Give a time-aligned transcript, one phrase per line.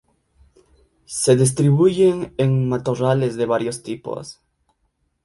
[1.05, 4.41] Se distribuyen en matorrales de varios tipos.